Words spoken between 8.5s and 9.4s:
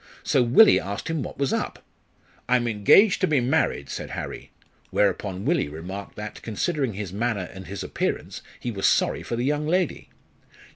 he was sorry for